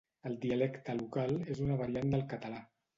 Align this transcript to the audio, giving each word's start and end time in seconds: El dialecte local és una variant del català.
El 0.29 0.37
dialecte 0.45 0.95
local 1.03 1.37
és 1.57 1.63
una 1.69 1.81
variant 1.85 2.15
del 2.19 2.29
català. 2.37 2.69